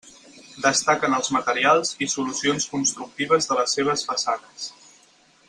[0.61, 4.67] Destaquen els materials i solucions constructives de les seves façanes.